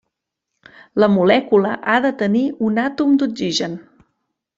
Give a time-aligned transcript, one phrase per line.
[1.01, 3.77] La molècula ha de tenir un àtom d'oxigen.